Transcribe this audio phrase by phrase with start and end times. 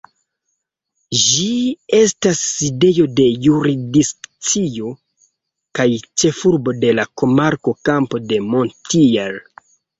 [1.23, 1.49] Ĝi
[1.97, 4.91] estas sidejo de jurisdikcio
[5.81, 9.43] kaj ĉefurbo de la komarko Campo de Montiel.